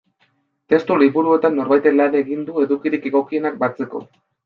[0.73, 4.07] Testu liburuetan norbaitek lan egin du edukirik egokienak batzeko.